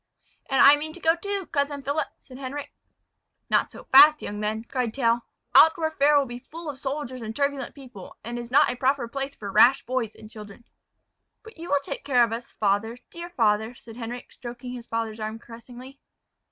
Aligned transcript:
"And 0.49 0.63
I 0.63 0.77
mean 0.77 0.93
to 0.93 0.99
go 0.99 1.13
too, 1.15 1.45
cousin 1.51 1.83
Philip," 1.83 2.07
said 2.17 2.37
Henric. 2.37 2.71
"Not 3.51 3.71
so 3.71 3.83
fast, 3.83 4.23
young 4.23 4.39
men," 4.39 4.63
cried 4.63 4.95
Tell. 4.95 5.27
"Altdorf 5.53 5.93
fair 5.99 6.17
will 6.17 6.25
be 6.25 6.39
full 6.39 6.71
of 6.71 6.79
soldiers 6.79 7.21
and 7.21 7.35
turbulent 7.35 7.75
people, 7.75 8.15
and 8.23 8.39
is 8.39 8.49
not 8.49 8.71
a 8.71 8.75
proper 8.75 9.07
place 9.07 9.35
for 9.35 9.51
rash 9.51 9.85
boys 9.85 10.15
and 10.15 10.27
children." 10.27 10.63
"But 11.43 11.59
you 11.59 11.69
will 11.69 11.81
take 11.83 12.03
care 12.03 12.23
of 12.23 12.33
us, 12.33 12.51
father, 12.51 12.97
dear 13.11 13.29
father," 13.29 13.75
said 13.75 13.95
Henric, 13.95 14.31
stroking 14.31 14.71
his 14.71 14.87
father's 14.87 15.19
arm 15.19 15.37
caressingly. 15.37 15.99